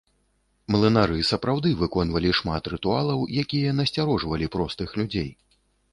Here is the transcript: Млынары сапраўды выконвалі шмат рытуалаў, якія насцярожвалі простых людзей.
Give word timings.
Млынары 0.75 1.19
сапраўды 1.31 1.69
выконвалі 1.83 2.29
шмат 2.39 2.69
рытуалаў, 2.75 3.19
якія 3.45 3.77
насцярожвалі 3.81 4.45
простых 4.57 4.89
людзей. 5.03 5.29